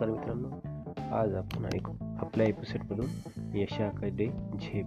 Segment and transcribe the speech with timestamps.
[0.00, 3.06] नमस्कार मित्रांनो आज आपण ऐकू आपल्या एपिसोडमधून
[3.56, 4.26] यशाकडे
[4.60, 4.86] झेप.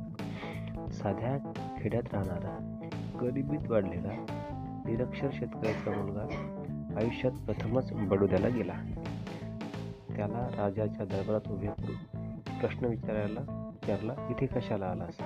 [0.91, 2.79] साध्या खेड्यात राहणारा
[3.21, 4.25] गरिबीत वाढलेला
[4.85, 6.21] निरक्षर शेतकऱ्याचा मुलगा
[6.99, 8.73] आयुष्यात प्रथमच बडोद्याला गेला.
[10.17, 15.17] त्याला राजाच्या दरबारात उभे करून प्रश्न विचारायला विचारला इथे कशाला आलास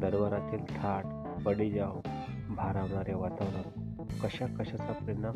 [0.00, 1.06] दरबारातील थाट
[1.42, 2.00] पडेजाव
[2.54, 3.84] भारावणारे वातावरण
[4.22, 5.34] कशा कशाचा परिणाम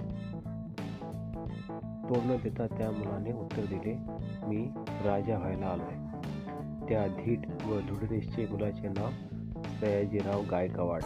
[2.09, 3.95] तोड न देता त्या मुलाने उत्तर दिले
[4.47, 4.71] मी
[5.05, 6.09] राजा व्हायला आलो आहे
[6.89, 9.11] त्या धीट व दृढनिश्चय मुलाचे नाव
[9.81, 11.03] सयाजीराव गायकवाड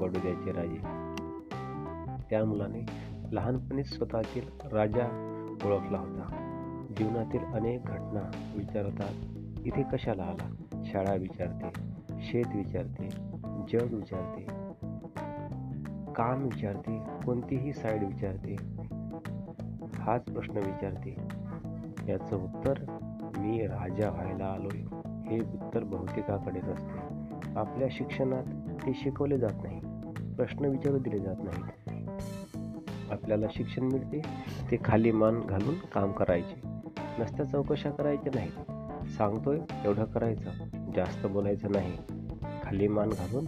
[0.00, 0.78] बडोद्याचे राजे.
[2.30, 2.86] त्या मुलाने
[3.32, 5.04] लहानपणीच स्वतःतील राजा
[5.64, 6.40] ओळखला होता.
[6.98, 10.54] जीवनातील अनेक घटना विचारतात इथे कशाला आला?
[10.84, 13.08] शाळा विचारते शेत विचारते
[13.72, 14.46] जग विचारते
[16.12, 18.56] काम विचारते कोणतीही साईड विचारते
[20.04, 21.16] हाच प्रश्न विचारते.
[22.12, 22.74] याचं उत्तर
[23.38, 24.78] मी राजा व्हायला आलोय.
[25.26, 27.14] हे उत्तर बहुतेकाकडेच असते.
[27.56, 28.44] आपल्या शिक्षणात
[28.86, 29.80] ते शिकवले जात नाही.
[30.34, 32.06] प्रश्न विचारू दिले जात नाहीत.
[33.12, 34.22] आपल्याला शिक्षण मिळते.
[34.70, 36.68] ते खाली मान घालून काम करायचे.
[37.18, 38.72] नसत्या चौकशा करायच्या नाहीत.
[39.10, 40.50] सांगतोय एवढं करायचं.
[40.96, 41.96] जास्त बोलायचं नाही.
[42.62, 43.44] खाली मान घालून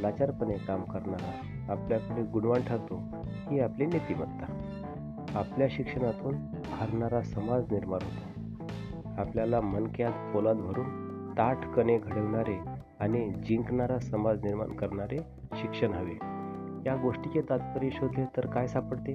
[0.00, 1.32] लाचारपणे काम करणारा
[1.72, 3.02] आपल्याकडे गुणवान ठरतो.
[3.50, 4.67] ही आपली नीतिमत्ता.
[5.34, 6.34] आपल्या शिक्षणातून
[6.66, 8.50] हरणारा समाज निर्माण होतो.
[9.20, 12.58] आपल्याला मनक्यात पोलाद भरून ताठकणे घडवणारे
[13.00, 15.18] आणि जिंकणारा समाज निर्माण करणारे
[15.54, 16.14] शिक्षण हवे.
[16.86, 19.14] या गोष्टीचे तात्पर्य शोधले तर काय सापडते?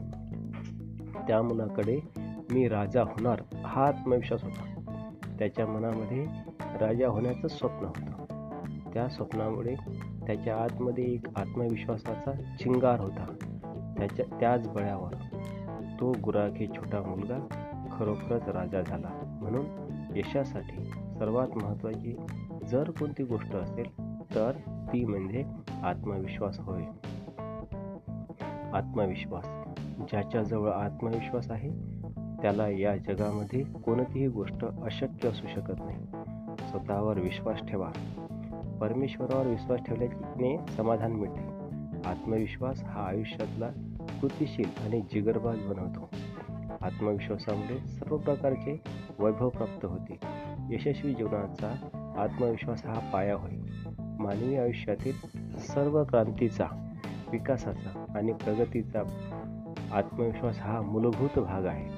[1.28, 2.00] त्या मुलाकडे
[2.52, 4.80] मी राजा होणार हा आत्मविश्वास होता.
[5.40, 6.28] त्याच्या मनामध्ये
[6.82, 8.24] राजा होण्याचं स्वप्न होतं.
[8.94, 9.76] त्या स्वप्नामुळे
[10.28, 13.26] त्याच्या आतमध्ये एक आत्मविश्वासाचा चिंगार होता.
[13.98, 15.14] त्याच्या त्याच बळ्यावर
[16.04, 17.38] तो गुराखी छोटा मुलगा
[17.92, 19.38] खरोखरच राजा झाला.
[19.42, 19.66] म्हणून
[20.16, 20.84] यशासाठी
[21.20, 22.18] सर्वात महत्त्वाची
[22.68, 24.52] जर कोणती गोष्ट असेल तर
[24.94, 25.46] ती म्हणजे
[25.84, 26.84] आत्मविश्वास होय.
[28.74, 29.46] आत्मविश्वास.
[30.12, 31.70] ज्याच्याजवळ आत्मविश्वास आहे
[32.42, 36.06] त्याला या जगामध्ये कोणतीही गोष्ट अशक्य असू शकत नाही.
[36.70, 37.92] स्वतःवर विश्वास ठेवा.
[38.82, 41.42] परमेश्वरावर विश्वास ठेवल्याने समाधान मिळते.
[42.10, 43.70] आत्मविश्वास हा आयुष्यातला
[44.24, 46.10] कृतीशील आणि जिगरबाज बनवतो.
[46.82, 48.82] आत्मविश्वासामुळे सर्व प्रकारचे
[49.20, 50.20] वैभव प्राप्त होते.
[50.70, 51.70] यशस्वी जीवनाचा
[52.18, 53.52] आत्मविश्वास हा पाया होय.
[54.20, 55.14] मानवी आयुष्यातील
[55.58, 56.96] सर्व क्रांतीचा
[57.32, 59.02] विकासाचा आणि प्रगतीचा
[59.94, 61.90] आत्मविश्वास हा मूलभूत भाग आहे.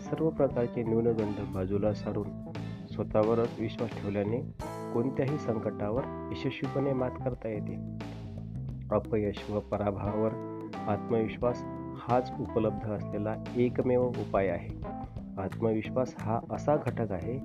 [0.00, 2.28] सर्व प्रकारचे न्यूनगंध बाजूला सारून
[2.92, 4.40] स्वतःवरच विश्वास ठेवल्याने
[4.94, 7.98] कोणत्याही संकटावर यशस्वीपणे मात करता येते.
[8.90, 10.52] अपयश व पराभवावर
[10.88, 11.64] आत्मविश्वास
[11.96, 14.86] हाच उपलब्ध असलेला एकमेव उपाय आहे.
[15.38, 17.40] आत्मविश्वास हा असा घटक आहे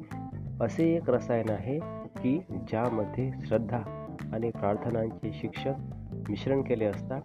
[0.61, 5.73] असे एक रसायन आहे की ज्यामध्ये श्रद्धा आणि प्रार्थनांचे शिक्षण
[6.29, 7.19] मिश्रण केले असता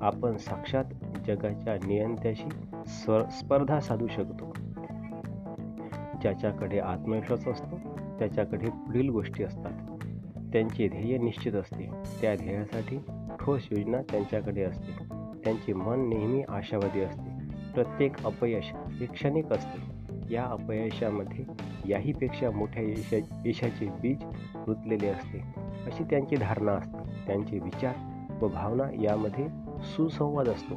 [0.00, 0.84] आपण साक्षात
[1.26, 2.48] जगाच्या नियंत्याशी
[2.86, 4.52] स्व स्पर्धा साधू शकतो.
[6.22, 7.76] ज्याच्याकडे आत्मविश्वास असतो
[8.18, 9.72] त्याच्याकडे पुढील गोष्टी असतात.
[10.52, 11.90] त्यांचे ध्येय निश्चित असते.
[12.20, 12.98] त्या ध्येयासाठी
[13.40, 14.97] ठोस योजना त्यांच्याकडे असते.
[15.48, 17.38] त्यांचे मन नेहमी आशावादी असते.
[17.74, 19.98] प्रत्येक अपयश हे क्षणिक असते.
[20.34, 21.44] या अपयशामध्ये
[21.86, 24.18] याहीपेक्षा मोठ्या यशा यशाचे बीज
[24.66, 25.38] रुतलेले असते.
[25.86, 27.26] अशी त्यांची धारणा असते.
[27.26, 27.94] त्यांचे विचार
[28.42, 29.48] व भावना यामध्ये
[29.82, 30.74] सुसंवाद असतो.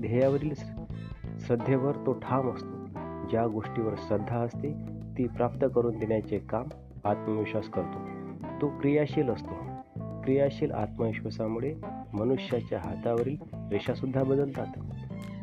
[0.00, 0.54] ध्येयावरील
[1.40, 2.86] श्रद्धेवर तो ठाम असतो.
[3.28, 4.72] ज्या गोष्टीवर श्रद्धा असते
[5.18, 6.64] ती प्राप्त करून देण्याचे काम
[7.04, 7.98] आत्मविश्वास करतो.
[8.62, 9.54] तो क्रियाशील असतो.
[10.22, 11.74] क्रियाशील आत्मविश्वासामुळे
[12.20, 14.66] मनुष्याच्या हातावरील रेषासुद्धा बदलतात.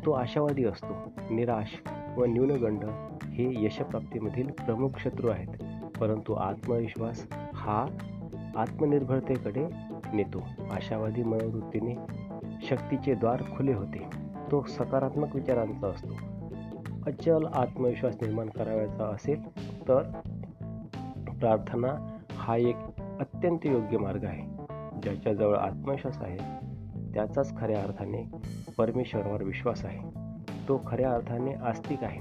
[0.06, 0.94] तो आशावादी असतो
[1.30, 1.82] निराश
[2.16, 2.84] व न्यूनगंड
[3.24, 5.48] हे यशप्राप्तीमधील प्रमुख शत्रू आहेत.
[6.00, 7.86] परंतु आत्मविश्वास हा
[8.56, 9.66] आत्मनिर्भरतेकडे
[10.14, 10.38] नेतो.
[10.70, 11.94] आशावादी मनोवृत्तीने
[12.62, 14.06] शक्तीचे द्वार खुले होते.
[14.50, 16.14] तो सकारात्मक विचारांचा असतो.
[17.06, 19.48] अचल आत्मविश्वास निर्माण करावायचा असेल
[19.88, 20.02] तर
[21.40, 24.58] प्रार्थना हा एक अत्यंत योग्य मार्ग आहे.
[25.02, 26.67] ज्याच्याजवळ आत्मविश्वास आहे
[27.18, 28.30] त्याचाच खऱ्या अर्थाने
[28.78, 30.18] परमेश्वरावर विश्वास आहे.
[30.68, 32.20] तो खऱ्या अर्थाने आस्तिक आहे.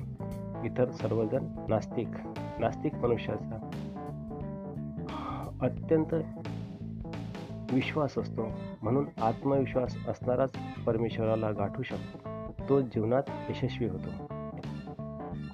[0.66, 2.08] इतर सर्वजण नास्तिक
[2.60, 3.70] नास्तिक मनुष्याचा
[5.62, 6.14] अत्यंत
[7.74, 8.48] विश्वास असतो.
[8.82, 10.52] म्हणून आत्मविश्वास असणाराच
[10.88, 12.30] परमेश्वराला गाठू शकतो.
[12.70, 14.36] तो जीवनात यशस्वी होतो.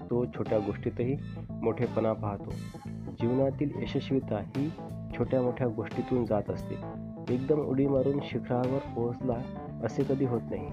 [0.10, 1.16] तो छोट्या गोष्टीतही
[1.50, 2.54] मोठेपणा पाहतो.
[2.90, 4.72] जीवनातील यशस्वीता ही
[5.18, 7.02] छोट्या मोठ्या गोष्टीतून जात असते.
[7.29, 9.37] एकदम उडी मारून शिखरावर पोहोचला
[9.83, 10.69] असे कधी होत नाही.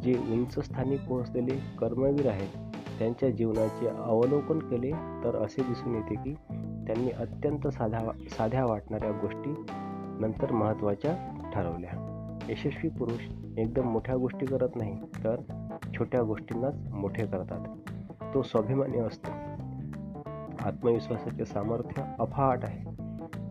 [0.00, 6.34] जे उंच स्थानी पोहोचलेले कर्मवीर आहेत त्यांच्या जीवनाचे अवलोकन केले तर असे दिसून येते की
[6.86, 8.00] त्यांनी अत्यंत साध्या
[8.30, 9.54] साध्या वाटणाऱ्या गोष्टी
[10.20, 11.16] नंतर महत्त्वाच्या
[11.54, 12.16] ठरवल्या.
[12.48, 15.36] यशस्वी पुरुष एकदम मोठ्या गोष्टी करत नाही तर
[15.98, 17.66] छोट्या गोष्टींनाच मोठे करतात.
[18.34, 19.30] तो स्वाभिमानी असतो.
[20.64, 22.89] आत्मविश्वासाचे सामर्थ्य अफाट आहे.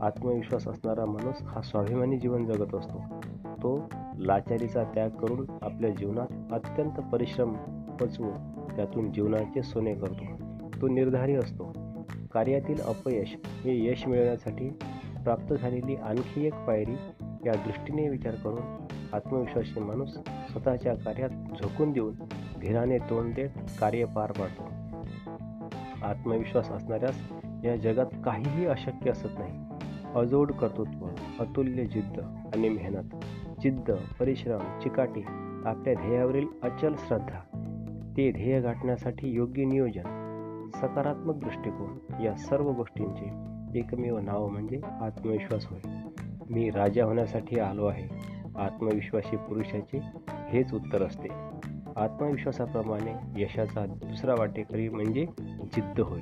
[0.01, 3.03] आत्मविश्वास असणारा माणूस हा स्वाभिमानी जीवन जगत असतो.
[3.47, 7.53] तो लाचारीचा त्याग करून आपल्या जीवनात अत्यंत परिश्रम
[7.99, 8.37] पचवून
[8.75, 10.23] त्यातून जीवनाचे सोने करतो.
[10.81, 11.73] तो निर्धारी असतो.
[12.33, 14.69] कार्यातील अपयश हे यश मिळवण्यासाठी
[15.23, 16.95] प्राप्त झालेली आणखी एक पायरी
[17.45, 20.09] या दृष्टीने विचार करून आत्मविश्वासी माणूस
[20.51, 22.13] स्वतःच्या कार्यात झोकून देऊन
[22.61, 23.49] धीराने तोंड देत
[23.79, 24.63] कार्य पार पाडतो.
[26.05, 27.31] आत्मविश्वास असणाऱ्यास
[27.63, 29.68] या जगात काहीही अशक्य असत नाही.
[30.15, 31.07] अजोड कर्तृत्व
[31.39, 33.15] अतुल्य जिद्द आणि मेहनत.
[33.61, 35.21] जिद्द परिश्रम चिकाटी
[35.65, 37.39] आपल्या ध्येयावरील अचल श्रद्धा.
[38.17, 43.31] ते ध्येय गाठण्यासाठी योग्य नियोजन सकारात्मक दृष्टिकोन या सर्व गोष्टींचे
[43.79, 45.89] एकमेव नाव म्हणजे आत्मविश्वास होय.
[46.49, 48.39] मी राजा होण्यासाठी आलो आहे.
[48.57, 50.01] आत्मविश्वासी पुरुषाचे
[50.49, 51.27] हेच उत्तर असते.
[51.95, 55.25] आत्मविश्वासाप्रमाणे यशाचा दुसरा वाटेकरी म्हणजे
[55.63, 56.21] जिद्द होय.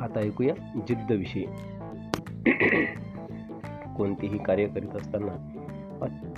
[0.00, 0.54] आता ऐकूया
[0.88, 1.44] जिद्दविषयी
[3.96, 5.32] कोणतेही कार्य करीत असताना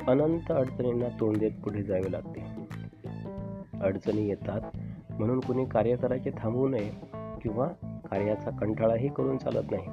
[0.08, 2.44] अनंत अडचणींना तोंड देत पुढे जावे लागते.
[3.80, 4.60] अडचणी येतात
[5.10, 6.90] म्हणून कुणी कार्य करायचे थांबवू नये
[7.42, 9.84] किंवा कार्याचा कंटाळाही करून चालत नाही.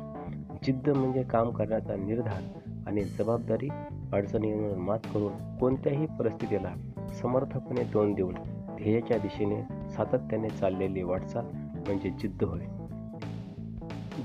[0.63, 2.41] जिद्द म्हणजे काम करण्याचा निर्धार
[2.87, 3.69] आणि जबाबदारी
[4.13, 6.73] अडचणींवर मात करून कोणत्याही परिस्थितीला
[7.21, 8.33] समर्थपणे तोंड देऊन
[8.75, 11.45] ध्येयाच्या दिशेने सातत्याने चाललेली वाटचाल
[11.87, 12.61] म्हणजे जिद्द होय.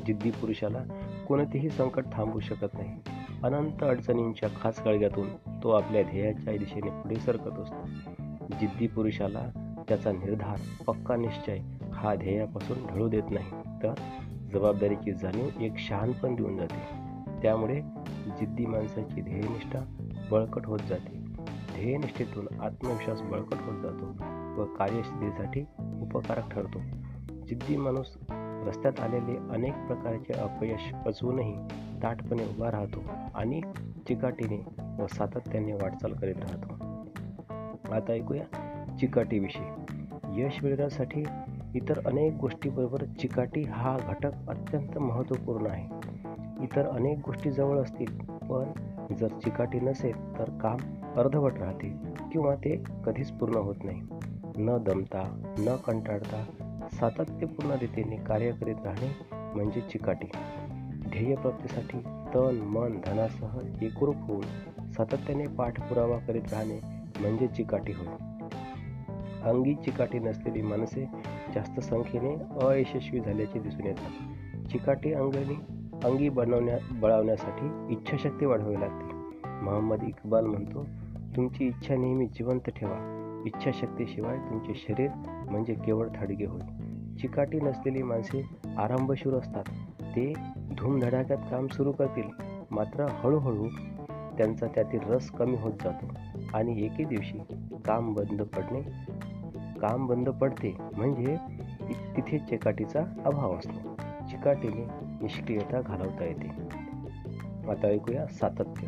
[0.07, 0.85] जिद्दी पुरुषाला
[1.29, 2.91] कोणतेही संकट थांबू शकत नाही.
[3.43, 5.29] अनंत अडचणींच्या खास काळग्यातून
[5.63, 7.87] तो आपल्या ध्येयाच्या दिशेने पुढे सरकत असतो.
[8.61, 11.59] जिद्दी पुरुषाला त्याचा निर्धार पक्का निश्चय
[11.93, 13.51] हा ध्येयापासून ढळू देत नाही
[13.83, 13.95] तर
[14.55, 16.99] जबाबदारीची जाणीव एक शहाणपण देऊन जाते.
[17.43, 17.81] त्यामुळे
[18.27, 19.81] जिद्दी माणसाची ध्येयनिष्ठा
[20.31, 21.19] बळकट होत जाते.
[21.75, 24.07] ध्येयनिष्ठेतून आत्मविश्वास बळकट होत जातो
[24.61, 25.65] व कार्यसिद्धीसाठी
[26.03, 26.79] उपकारक ठरतो.
[27.47, 28.17] जिद्दी माणूस
[28.67, 31.55] रस्त्यात आलेले अनेक प्रकारचे अपयश पचवूनही
[32.03, 33.03] ताटपणे उभा राहतो
[33.35, 33.61] आणि
[34.09, 34.65] चिकाटीने
[35.03, 36.75] व सातत्याने वाटचाल करीत राहतो.
[37.95, 38.45] आता ऐकूया
[39.01, 39.97] चिकाटीविषयी.
[40.43, 41.25] यश मिळण्यासाठी
[41.75, 45.89] इतर अनेक गोष्टीबरोबर चिकाटी हा घटक अत्यंत महत्त्वपूर्ण आहे.
[46.65, 48.65] इतर अनेक गोष्टी जवळ असतील पण
[49.15, 50.77] जर चिकाटी नसेल तर काम
[51.17, 51.97] अर्धवट राहते
[52.33, 54.03] किंवा ते कधीच पूर्ण होत नाही.
[54.57, 56.45] न दमता न कंटाळता
[57.01, 60.27] सातत्यपूर्ण रीतीने कार्य करीत राहणे म्हणजे चिकाटी.
[61.09, 64.43] ध्येयप्राप्तीसाठी तन मन धनासह एकरूप होऊन
[64.93, 66.81] सातत्याने पाठपुरावा करीत राहणे
[67.21, 68.07] म्हणजे चिकाटी होय.
[69.43, 71.09] अंगी चिकाटी नसलेली माणसे
[71.55, 72.35] जास्त संख्येने
[72.67, 74.69] अयशस्वी झाल्याचे दिसून येतात.
[74.69, 75.55] चिकाटी अंगणी
[76.05, 79.15] अंगी बनवण्या बळावण्यासाठी इच्छाशक्ती वाढवावी लागते.
[79.65, 80.87] मोहम्मद इक्बाल म्हणतो
[81.37, 83.15] तुमची इच्छा नेहमी जिवंत ठेवा.
[83.47, 85.11] इच्छाशक्तीशिवाय तुमचे शरीर
[85.51, 86.78] म्हणजे केवळ थडगे होईल
[87.21, 88.49] चिकाटी नसलेली माणसे
[88.79, 89.65] आरंभशूर असतात.
[90.01, 90.33] ते
[90.79, 92.43] धूमधडाक्यात काम सुरू करतील.
[92.71, 93.69] मात्र हळूहळू
[94.09, 96.07] त्यांचा त्यातील रस कमी होत जातो
[96.55, 97.39] आणि एके दिवशी
[97.85, 98.81] काम बंद पडणे
[99.81, 101.37] काम बंद पडते म्हणजे
[102.17, 103.97] तिथे चिकाटीचा अभाव असतो.
[104.31, 104.85] चिकाटीने
[105.23, 106.51] निष्क्रियता घालवता येते.
[107.71, 108.87] आता ऐकूया सातत्य.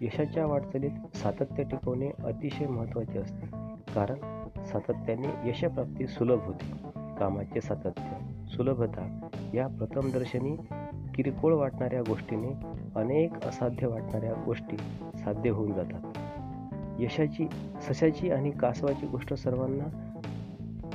[0.00, 3.46] यशाच्या वाटचालीत सातत्य टिकवणे अतिशय महत्त्वाचे असते.
[3.94, 6.93] कारण सातत्याने यशप्राप्ती सुलभ होते.
[7.18, 8.16] कामाचे सातत्य
[8.48, 10.56] सुलभता या प्रथमदर्शनी
[11.14, 12.48] किरकोळ वाटणाऱ्या गोष्टीने
[12.96, 14.76] अनेक असाध्य वाटणाऱ्या गोष्टी
[15.18, 16.18] साध्य होऊन जातात.
[16.98, 17.48] यशाची
[17.80, 20.12] सशाची आणि कासवाची गोष्ट सर्वांना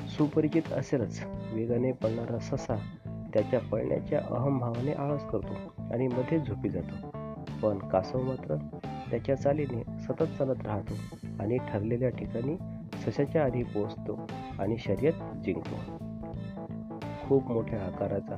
[0.07, 1.25] सुपरिचित असेलच.
[1.53, 2.75] वेगाने पडणारा ससा
[3.33, 7.17] त्याच्या पळण्याच्या अहमभावाने आळस करतो आणि मध्ये झोपी जातो.
[7.63, 8.55] पण कासव मात्र
[9.11, 10.93] त्याच्या चालीने सतत चालत राहतो
[11.39, 12.55] आणि ठरलेल्या ठिकाणी
[12.93, 14.19] सशाच्या आधी पोहोचतो
[14.59, 15.98] आणि शर्यत जिंकतो.
[17.29, 18.35] खूप मोठ्या आकाराचा.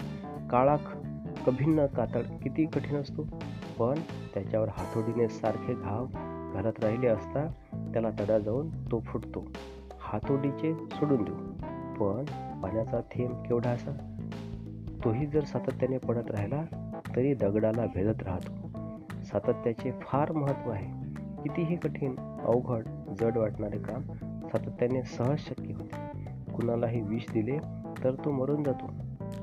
[0.51, 0.75] काळा
[1.45, 3.23] कभिन्न कातड किती कठीण असतो?
[3.79, 3.99] पण
[4.33, 6.05] त्याच्यावर हातोडीने सारखे घाव
[6.53, 7.51] घालत राहिले असता
[7.93, 9.45] त्याला तडा जाऊन तो फुटतो.
[10.01, 11.35] हातोडीचे सोडून देऊ.
[11.93, 12.25] पण
[12.61, 14.15] पाण्याचा थेंब केवढा असा?
[15.03, 16.63] तोही जर सातत्याने पडत राहिला
[17.15, 18.69] तरी दगडाला भेदत राहतो.
[19.23, 21.13] सातत्याचे फार महत्त्व आहे.
[21.43, 22.87] कितीही कठीण अवघड
[23.19, 24.01] जड वाटणारे काम
[24.47, 26.21] सातत्याने सहज शक्य होते.
[26.53, 28.87] कुणालाही विष दिले तर तो मरून जातो.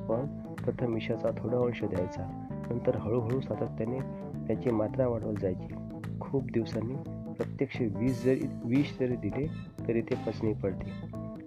[0.08, 2.44] पण प्रथम विषाचा थोडा अंश द्यायचा.
[2.70, 3.98] नंतर हळूहळू सातत्याने
[4.46, 5.74] त्याची मात्रा वाढवत जायची.
[6.20, 6.94] खूप दिवसांनी
[7.32, 9.46] प्रत्यक्ष वीस जरी विष जरी दिले
[9.88, 10.92] तरी ते पचनी पडते.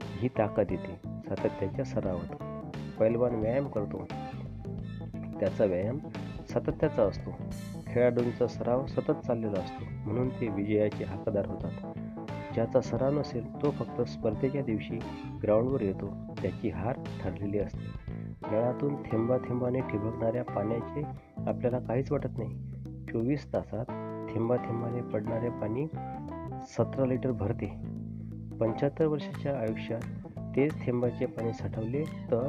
[0.01, 2.43] ही ताकद येते सातत्याच्या सरावात.
[2.99, 4.07] पैलवान व्यायाम करतो.
[5.39, 5.97] त्याचा व्यायाम
[6.49, 7.31] सातत्याचा असतो.
[7.87, 9.85] खेळाडूंचा सराव सतत चाललेला असतो.
[10.05, 11.97] म्हणून ते विजयाचे हकदार होतात.
[12.53, 14.99] ज्याचा सराव नसेल तो फक्त स्पर्धेच्या दिवशी
[15.43, 16.30] ग्राउंडवर येतो.
[16.41, 18.11] त्याची हार ठरलेली असते.
[18.51, 21.03] नळातून थेंबा थेंबाने ठिबकणाऱ्या पाण्याचे
[21.49, 22.57] आपल्याला काहीच वाटत नाही.
[23.11, 23.85] चोवीस तासात
[24.33, 25.87] थेंबा थेंबाने पडणारे पाणी
[26.61, 27.65] सतरा लिटर भरते.
[28.59, 30.01] पंच्याहत्तर वर्षाच्या आयुष्यात
[30.55, 32.47] तेच थेंबाचे पाणी साठवले तर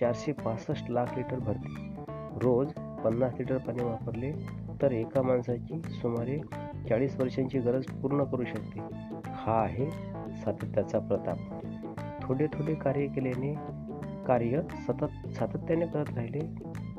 [0.00, 1.96] चारशे पासष्ट लाख लिटर भरते.
[2.42, 2.68] रोज
[3.04, 4.32] पन्नास लिटर पाणी वापरले
[4.82, 6.38] तर एका माणसाची सुमारे
[6.88, 8.80] चाळीस वर्षांची गरज पूर्ण करू शकते.
[9.26, 9.90] हा आहे
[10.36, 11.55] सातत्याचा प्रताप.
[12.28, 13.54] थोडे थोडे कार्य केल्याने
[14.26, 16.40] कार्य सतत सातत्याने करत राहिले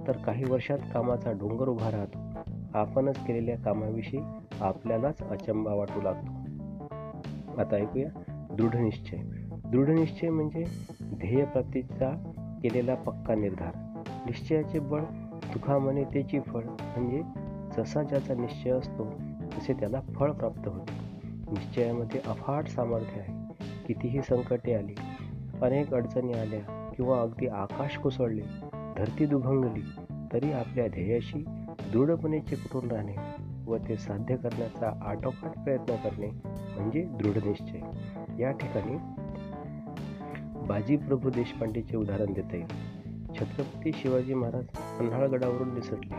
[0.08, 2.20] तर काही वर्षात कामाचा डोंगर उभा राहतो.
[2.74, 4.20] आपणच केलेल्या कामाविषयी
[4.62, 6.32] आपल्यालाच अचंबा वाटू लागतो.
[7.62, 8.10] आता ऐकूया
[8.58, 9.18] दृढनिश्चय
[9.66, 10.64] दृढनिश्चय म्हणजे
[11.04, 14.04] ध्येयप्राप्तीचा केलेला पक्का निर्धार.
[14.26, 15.02] निश्चयाचे बळ
[15.34, 17.22] दुखामने त्याची फळ म्हणजे
[17.78, 19.14] जसा ज्याचा निश्चय असतो
[19.58, 20.94] तसे त्याला फळ प्राप्त होते.
[21.28, 23.48] निश्चयामध्ये अफाट सामर्थ्य आहे.
[23.88, 24.94] कितीही संकटे आली
[25.64, 28.42] अनेक अडचणी आल्या किंवा अगदी आकाश कोसळले
[28.98, 29.82] धरती दुभंगली
[30.34, 31.46] तरी आपल्या ध्येयाशी
[31.92, 33.16] दृढपणे चिकटून राहणे
[33.68, 36.28] व ते साध्य करण्याचा आटोकाट प्रयत्न करणे
[36.76, 37.80] म्हणजे दृढनिश्चय
[38.40, 38.98] या ठिकाणी
[40.68, 42.98] बाजीप्रभू देशपांडेचे उदाहरण देता येईल.
[43.40, 44.66] छत्रपती शिवाजी महाराज
[45.00, 46.16] पन्हाळगडावरून निसटले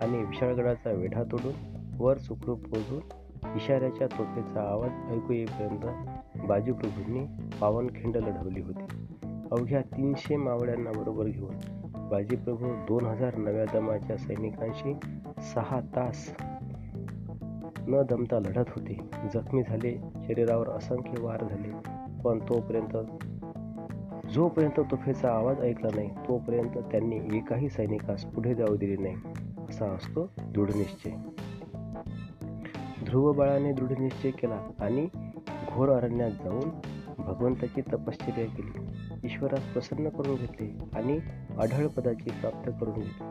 [0.00, 1.52] आणि विशाळगडाचा वेढा तोडून
[1.98, 7.24] वर सुखरूप पोहोचून इशाऱ्याच्या तोफेचा आवाज ऐकू येईपर्यंत बाजीप्रभूंनी
[7.60, 9.06] पावनखिंड लढवली होती.
[9.50, 14.94] अवघ्या तीनशे मावळ्यांना बरोबर घेऊन बाजीप्रभू दोन हजार नव्या दमाच्या सैनिकांशी
[15.54, 16.34] सहा तास
[17.88, 18.98] न दमता लढत होते.
[19.34, 19.96] जखमी झाले
[20.28, 21.72] शरीरावर असंख्य वार झाले
[22.24, 22.96] पण तोपर्यंत
[24.34, 29.16] जोपर्यंत तोफेचा आवाज ऐकला नाही तोपर्यंत त्यांनी एकाही सैनिकास पुढे जाऊ दिले नाही
[29.68, 31.10] असा असतो दृढनिश्चय.
[33.10, 35.08] ध्रुव बाळाने दृढनिश्चय केला आणि
[35.72, 36.68] घोर अरण्यात जाऊन
[37.18, 38.86] भगवंताची तपश्चर्या केली.
[39.24, 41.18] ईश्वरास प्रसन्न करून घेतले आणि
[41.58, 43.24] अढळ पदाची प्राप्त करून घेतली.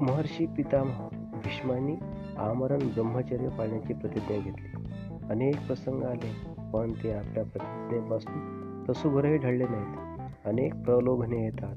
[0.00, 1.96] महर्षी पितामह भीष्मानी
[2.38, 4.84] आमरण ब्रह्मचर्य पाळण्याची प्रतिज्ञा घेतली.
[5.30, 6.32] अनेक प्रसंग आले
[6.72, 10.20] पण ते आपल्या प्रतिज्ञेपासून तसुभरही ढळले नाहीत.
[10.44, 11.76] अनेक प्रलोभने येतात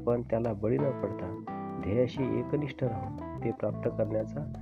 [0.00, 1.44] पण त्याला बळी न पडता
[1.82, 4.52] ध्येयाशी एकनिष्ठ राहून ते प्राप्त करण्याचा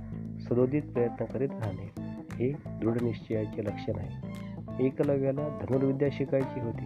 [0.49, 2.01] सदोदित प्रयत्न करीत राहणे
[2.33, 4.39] हे दृढनिश्चयाचे लक्षण आहे.
[4.85, 6.85] एकलव्याला धनुर्विद्या शिकायची होती.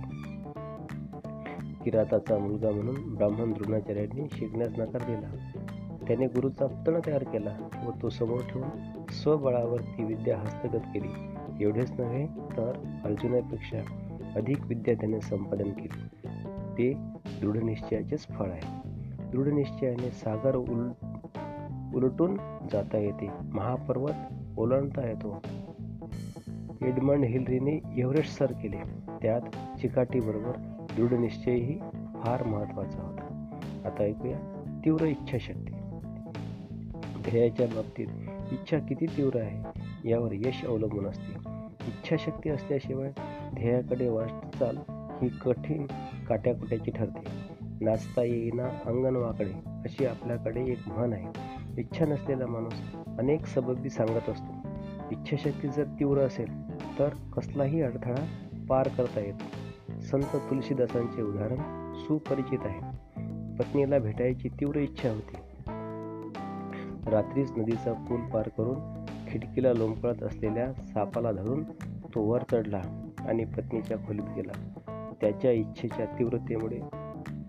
[1.84, 5.36] किराताचा मुलगा म्हणून ब्राह्मण द्रोणाचार्यांनी शिकण्यास नकार दिला.
[6.08, 8.70] त्याने गुरुचा पुतळा तयार केला व तो समोर ठेवून
[9.12, 11.34] स्वबळावर ती विद्या हस्तगत केली.
[11.64, 12.72] एवढेच नव्हे तर
[13.06, 13.80] अर्जुनापेक्षा
[14.36, 16.28] अधिक विद्या त्याने संपादन केली.
[16.78, 16.94] ते
[17.42, 18.90] दृढनिश्चयाचेच फळ आहे.
[19.32, 20.90] दृढनिश्चयाने सागर उल
[21.96, 22.38] उलटून
[22.72, 23.30] जाता येते.
[23.54, 24.14] महापर्वत
[24.58, 25.42] ओलांडता येतो.
[26.82, 28.78] एडमंड हिलरीने एव्हरेस्ट सर केले.
[29.22, 29.42] त्यात
[29.80, 30.52] चिकाटीबरोबर
[30.98, 31.80] दृढनिश्चयही
[32.24, 33.58] फार महत्त्वाचा होता.
[33.86, 34.38] आता ऐकूया
[34.86, 35.74] तीव्र इच्छाशक्ती.
[37.30, 38.08] ध्येयाच्या बाबतीत
[38.52, 41.50] इच्छा किती तीव्र आहे यावर यश अवलंबून असते.
[41.88, 43.12] इच्छाशक्ती असल्याशिवाय
[43.54, 44.78] ध्येयाकडे वाटचाल
[45.22, 45.86] ही कठीण
[46.28, 47.54] काट्याकुट्याची ठरते.
[47.82, 51.53] नाचता येईना अंगण वाकडे अशी आपल्याकडे एक म्हण आहे.
[51.78, 54.68] इच्छा नसलेला माणूस अनेक सबबी सांगत असतो.
[55.12, 58.26] इच्छाशक्ती जर तीव्र असेल तर कसलाही अडथळा
[58.70, 59.44] पार करता येतो.
[60.02, 62.80] संत तुलसीदासांचे उदाहरण सुपरिचित आहे.
[63.60, 65.38] पत्नीला भेटायची तीव्र इच्छा होती.
[67.12, 71.64] रात्रीच नदीचा पूल पार करून खिडकीला लोंबकळत असलेल्या सापाला धरून
[72.16, 72.82] तो वर चढला
[73.28, 74.80] आणि पत्नीच्या खोलीत गेला.
[75.22, 76.80] त्याच्या इच्छेच्या तीव्रतेमुळे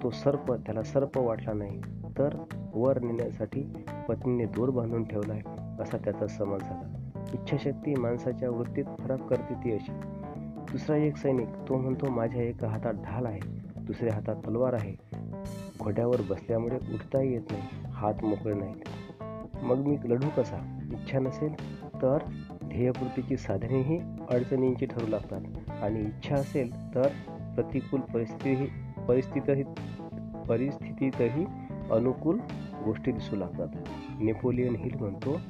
[0.03, 1.81] तो सर्प त्याला सर्प वाटला नाही.
[2.19, 2.45] तर
[2.75, 3.63] वर नेण्यासाठी
[4.09, 5.43] पत्नीने दूर बांधून ठेवला आहे
[5.83, 7.11] असा त्याचा समज झाला.
[7.33, 9.93] इच्छाशक्ती माणसाच्या वृत्तीत फरक करते ती अशी.
[10.73, 13.41] दुसरा एक सैनिक तो म्हणतो माझ्या एका हातात ढाल आहे
[13.81, 14.95] दुसऱ्या हातात तलवार आहे.
[15.81, 18.83] घोड्यावर बसल्यामुळे उठताही येत नाही हात मोकळे नाहीत.
[19.63, 20.81] मग मी लढू कसा?
[20.93, 21.53] इच्छा नसेल
[22.03, 22.19] तर
[22.65, 23.99] ध्येयपूर्तीची साधनेही
[24.31, 25.41] अडचणींची ठरू लागतात.
[25.83, 27.07] आणि इच्छा असेल तर
[27.55, 28.71] प्रतिकूल परिस्थिती
[29.09, 29.65] परिस्थितीही
[30.49, 31.47] परिस्थितीतही
[31.91, 32.39] अनुकूल
[32.85, 33.69] गोष्टी दिसू लागतात.
[34.21, 35.41] नेपोलियन हिल म्हणतो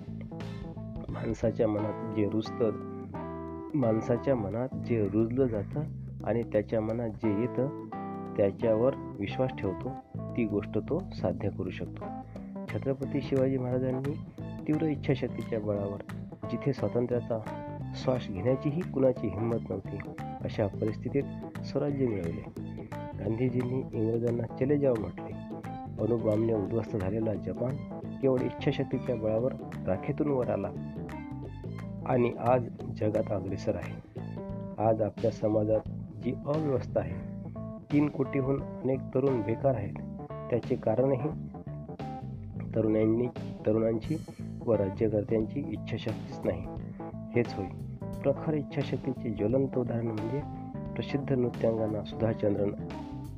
[1.09, 2.71] माणसाच्या मनात जे रुजतं
[3.75, 5.83] माणसाच्या मनात जे रुजलं जातं
[6.25, 7.89] आणि त्याच्या मनात जे येतं
[8.37, 9.93] त्याच्यावर विश्वास ठेवतो
[10.37, 12.05] ती गोष्ट तो साध्य करू शकतो.
[12.73, 14.13] छत्रपती शिवाजी महाराजांनी
[14.69, 16.03] तीव्र इच्छाशक्तीच्या बळावर
[16.51, 17.41] जिथे स्वातंत्र्याचा
[17.95, 19.97] श्वास घेण्याचीही कुणाची हिंमत नव्हती
[20.45, 21.23] अशा परिस्थितीत
[21.65, 22.45] स्वराज्य मिळवले.
[23.19, 25.24] गांधीजींनी इंग्रजांना चले जाव म्हटलं.
[26.01, 27.77] अणुबॉम्बने उद्ध्वस्त झालेला जपान
[28.23, 29.53] केवळ इच्छाशक्तीच्या बळावर
[29.87, 30.71] राखेतून वर आला.
[32.07, 32.69] आणि आज
[33.01, 34.21] जगात अग्रेसर आहे.
[34.79, 35.81] आज आपल्या समाजात
[36.25, 37.45] जी अव्यवस्था आहे
[37.93, 39.95] तीन कोटीहून अनेक तरुण बेकार आहेत.
[40.51, 41.29] त्याचे कारणही
[42.77, 43.27] तरुणांनी
[43.67, 44.17] तरुणांची
[44.67, 46.67] व राज्यकर्त्यांची इच्छाशक्तीच नाही.
[47.37, 47.67] हेच होय.
[48.23, 50.41] प्रखर इच्छाशक्तीचे ज्वलंत उदाहरण म्हणजे
[50.95, 52.71] प्रसिद्ध नृत्यांगना सुधाचंद्रन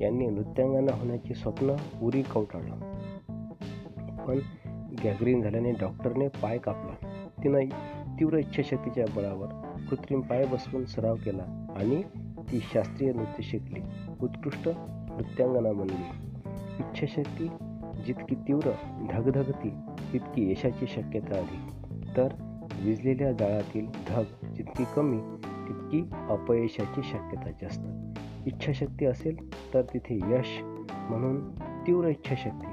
[0.00, 2.74] यांनी नृत्यांगना होण्याचे स्वप्न उरी कवटाळलं
[4.24, 4.38] पण
[5.04, 7.20] गॅग्रीन झाल्याने डॉक्टरने पाय कापला.
[7.44, 7.60] तिनं
[8.20, 9.46] तीव्र इच्छाशक्तीच्या बळावर
[9.90, 12.02] कृत्रिम पाय बसवून सराव केला आणि
[12.52, 13.80] ती शास्त्रीय नृत्य शिकली.
[14.22, 16.06] उत्कृष्ट नृत्यांगना बनली.
[16.78, 17.48] इच्छाशक्ती
[18.06, 18.70] जितकी तीव्र
[19.10, 19.70] धगधगती
[20.12, 21.60] तितकी यशाची शक्यता आली.
[22.16, 22.28] तर
[22.80, 28.05] विजलेल्या जाळातील धग जितकी कमी तितकी अपयशाची शक्यता जास्त.
[28.46, 29.36] इच्छाशक्ती असेल
[29.74, 30.60] तर तिथे यश
[31.10, 31.50] म्हणून
[31.86, 32.66] तीव्र इच्छाशक्ती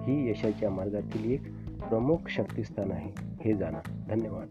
[0.00, 1.42] ही यशाच्या मार्गातील एक
[1.88, 3.10] प्रमुख शक्तिस्थान आहे.
[3.44, 3.78] हे जाणा.
[4.08, 4.48] धन्यवाद.